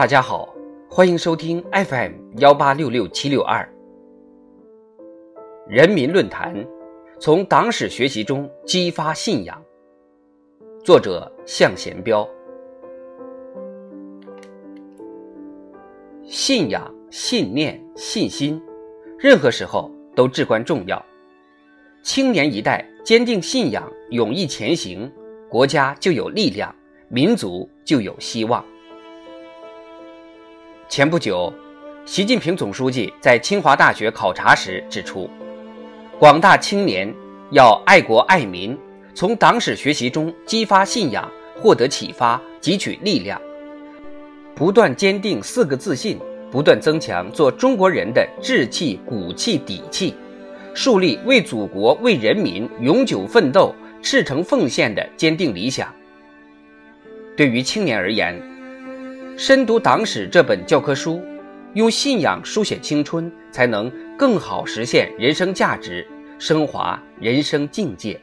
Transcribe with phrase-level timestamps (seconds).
[0.00, 0.48] 大家好，
[0.88, 3.70] 欢迎收听 FM 幺八六六七六二
[5.68, 6.54] 人民论坛，
[7.20, 9.62] 从党史学习中激发信仰。
[10.82, 12.26] 作者向贤彪。
[16.24, 18.58] 信仰、信念、信心，
[19.18, 21.04] 任何时候都至关重要。
[22.02, 25.12] 青年一代坚定信仰，勇毅前行，
[25.50, 26.74] 国家就有力量，
[27.10, 28.64] 民族就有希望。
[30.90, 31.54] 前不久，
[32.04, 35.30] 习近平总书记在清华大学考察时指出，
[36.18, 37.14] 广大青年
[37.52, 38.76] 要爱国爱民，
[39.14, 41.30] 从党史学习中激发信仰，
[41.62, 43.40] 获得启发，汲取力量，
[44.52, 46.18] 不断坚定四个自信，
[46.50, 50.12] 不断增强做中国人的志气、骨气、底气，
[50.74, 55.94] 树立为祖国、为人民永久奋斗、赤诚奉献的坚定理想。
[57.36, 58.36] 对于青年而言，
[59.40, 61.18] 深读党史这本教科书，
[61.72, 66.06] 用信仰书写青春，才能更好实现人生价值，
[66.38, 68.20] 升华人生境界。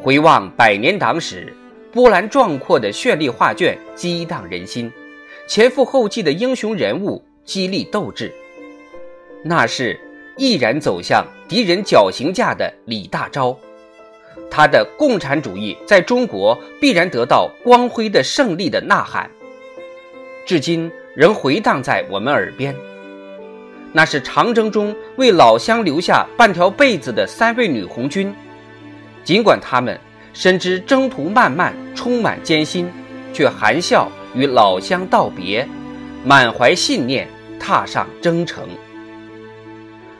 [0.00, 1.52] 回望百年党史，
[1.90, 4.88] 波澜壮阔的绚丽画卷激荡人心，
[5.48, 8.32] 前赴后继的英雄人物激励斗志。
[9.44, 9.98] 那是
[10.36, 13.56] 毅然走向敌人绞刑架的李大钊。
[14.50, 19.30] 他的共产主义在中国必然得到光辉的胜利的呐喊，
[20.44, 22.74] 至今仍回荡在我们耳边。
[23.92, 28.34] 那是长征中为老乡留下半条被子的三位女红军，
[29.24, 29.98] 尽管他们
[30.32, 32.90] 深知征途漫漫，充满艰辛，
[33.32, 35.66] 却含笑与老乡道别，
[36.24, 37.28] 满怀信念
[37.58, 38.68] 踏上征程。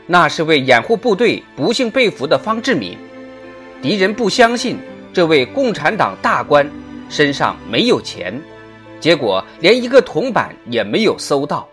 [0.05, 2.97] 那是为掩护部队不幸被俘的方志敏。
[3.81, 4.77] 敌人不相信
[5.11, 6.69] 这位共产党大官
[7.09, 8.39] 身上没有钱，
[8.99, 11.67] 结果连一个铜板也没有搜到。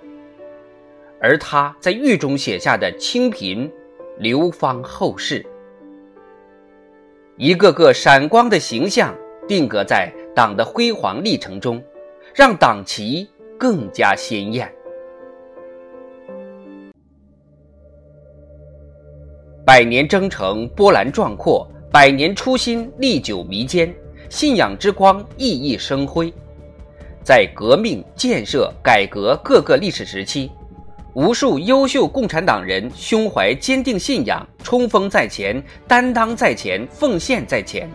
[1.21, 3.71] 而他在狱中写下的清贫，
[4.19, 5.45] 流芳后世。
[7.37, 9.15] 一个个闪光的形象
[9.47, 11.83] 定格在党的辉煌历程中，
[12.35, 14.73] 让党旗更加鲜艳。
[19.67, 21.71] 百年征程波澜壮阔。
[21.91, 23.95] 百年初心历久弥坚，
[24.29, 26.31] 信仰之光熠熠生辉。
[27.25, 30.51] 在革命、建设、改革各个历史时期，
[31.15, 37.91] 无数优秀共产党人胸怀坚定信仰，冲锋在前，担当在前，奉献在前，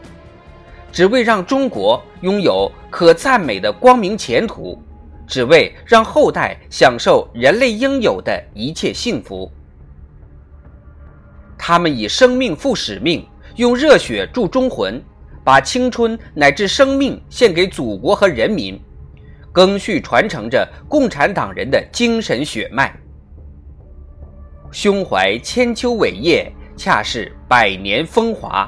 [0.92, 4.76] 只为让中国拥有可赞美的光明前途，
[5.28, 9.52] 只为让后代享受人类应有的一切幸福。
[11.60, 13.24] 他们以生命赴使命。
[13.56, 15.00] 用热血铸忠魂，
[15.44, 18.80] 把青春乃至生命献给祖国和人民，
[19.52, 22.92] 更续传承着共产党人的精神血脉。
[24.72, 28.68] 胸怀千秋伟业，恰是百年风华。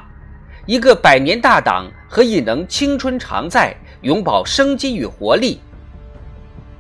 [0.68, 5.60] 一个百年大党何以能青春常在，永葆生机与活力？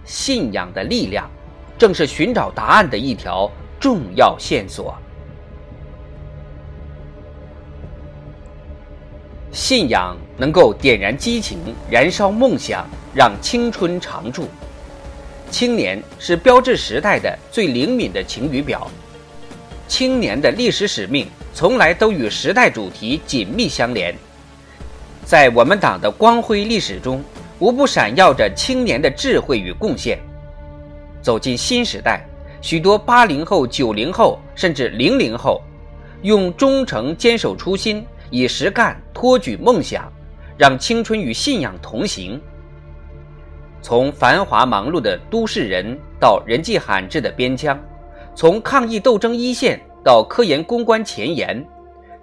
[0.03, 1.27] 信仰的力量，
[1.75, 3.49] 正是寻找答案的一条
[3.79, 4.95] 重要线索。
[9.55, 11.57] 信仰能够点燃激情，
[11.89, 14.49] 燃烧梦想，让青春常驻。
[15.49, 18.91] 青年是标志时代的最灵敏的晴雨表，
[19.87, 24.13] 青年的历史使命从来都与时代主题紧密相连。
[25.23, 27.23] 在我们党的光辉历史中，
[27.59, 30.19] 无不闪耀着青年的智慧与贡献。
[31.21, 32.25] 走进新时代，
[32.61, 35.61] 许多八零后、九零后甚至零零后，
[36.23, 38.05] 用忠诚坚守初心。
[38.29, 40.11] 以实干托举梦想，
[40.57, 42.41] 让青春与信仰同行。
[43.81, 47.79] 从繁华忙碌的都市人到人迹罕至的边疆，
[48.33, 51.63] 从抗疫斗争一线到科研攻关前沿，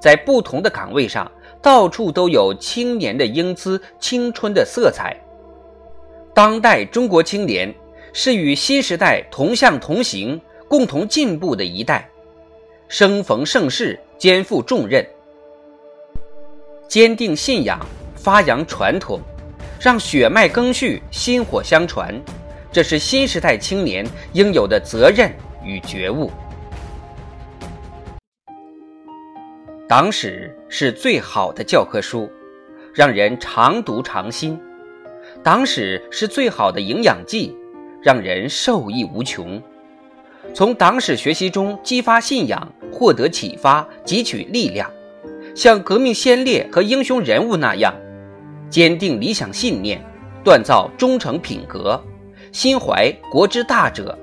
[0.00, 1.30] 在不同的岗位上，
[1.62, 5.16] 到处都有青年的英姿、青春的色彩。
[6.34, 7.72] 当代中国青年
[8.12, 12.08] 是与新时代同向同行、共同进步的一代，
[12.88, 15.06] 生逢盛世，肩负重任。
[16.92, 17.80] 坚定信仰，
[18.14, 19.18] 发扬传统，
[19.80, 22.14] 让血脉更续，薪火相传，
[22.70, 25.32] 这是新时代青年应有的责任
[25.64, 26.30] 与觉悟。
[29.88, 32.30] 党史是最好的教科书，
[32.94, 34.58] 让人常读常新；
[35.42, 37.56] 党史是最好的营养剂，
[38.02, 39.62] 让人受益无穷。
[40.52, 44.90] 从党史学习中激发信仰，获得启发，汲取力量。
[45.54, 47.94] 像革命先烈和英雄人物那样，
[48.70, 50.02] 坚定理想信念，
[50.42, 52.02] 锻造忠诚品格，
[52.52, 54.18] 心怀国之大者，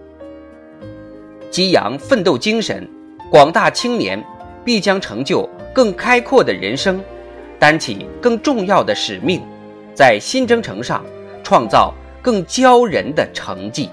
[1.52, 2.88] 激扬奋斗精神，
[3.30, 4.24] 广大青年
[4.66, 7.00] 必将成就更开阔的人生，
[7.60, 9.42] 担起更重要的使命，
[9.94, 11.06] 在新征程上
[11.44, 11.94] 创造
[12.24, 13.90] 更骄人的成绩。